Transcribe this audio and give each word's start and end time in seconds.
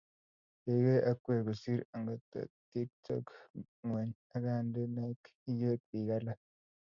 Keikei 0.61 1.05
akwek 1.11 1.41
kosir 1.47 1.79
agotnda 1.95 2.39
tiekchok 2.69 3.27
ngwony 3.85 4.09
akandenak 4.35 5.21
iywei 5.51 5.79
bik 5.87 6.09
alak 6.17 6.41